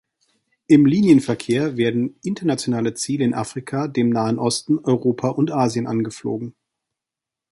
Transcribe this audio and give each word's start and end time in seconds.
Im 0.65 0.87
Linienverkehr 0.87 1.77
werden 1.77 2.15
internationale 2.23 2.95
Ziele 2.95 3.23
in 3.23 3.35
Afrika, 3.35 3.87
dem 3.87 4.09
Nahen 4.09 4.39
Osten, 4.39 4.79
Europa 4.79 5.27
und 5.29 5.51
Asien 5.51 5.85
angeflogen. 5.85 6.55